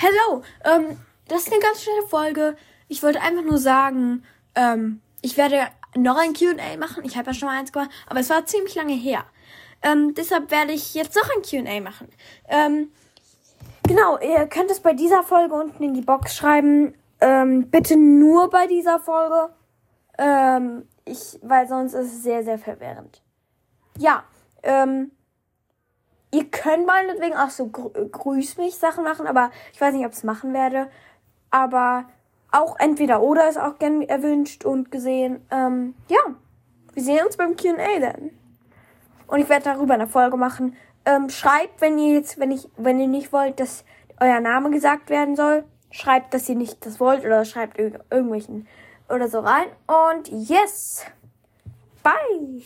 [0.00, 0.96] Hello, ähm,
[1.26, 2.56] das ist eine ganz schnelle Folge.
[2.86, 4.22] Ich wollte einfach nur sagen,
[4.54, 7.04] ähm, ich werde noch ein Q&A machen.
[7.04, 9.24] Ich habe ja schon mal eins gemacht, aber es war ziemlich lange her.
[9.82, 12.08] Ähm, deshalb werde ich jetzt noch ein Q&A machen.
[12.46, 12.92] Ähm,
[13.88, 16.94] genau, ihr könnt es bei dieser Folge unten in die Box schreiben.
[17.20, 19.52] Ähm, bitte nur bei dieser Folge.
[20.16, 23.20] Ähm, ich, weil sonst ist es sehr, sehr verwirrend.
[23.96, 24.22] Ja,
[24.62, 25.10] ähm,
[26.30, 30.12] Ihr könnt meinetwegen auch so grü Grüß mich Sachen machen, aber ich weiß nicht, ob
[30.12, 30.88] ich es machen werde.
[31.50, 32.04] Aber
[32.50, 35.40] auch entweder oder ist auch gern erwünscht und gesehen.
[35.50, 36.18] Ähm, ja,
[36.92, 38.30] wir sehen uns beim Q&A dann.
[39.26, 40.76] Und ich werde darüber eine Folge machen.
[41.04, 43.84] Ähm, schreibt, wenn ihr jetzt, wenn ich, wenn ihr nicht wollt, dass
[44.20, 48.66] euer Name gesagt werden soll, schreibt, dass ihr nicht das wollt oder schreibt irg irgendwelchen
[49.08, 49.66] oder so rein.
[49.86, 51.04] Und yes,
[52.02, 52.62] bye.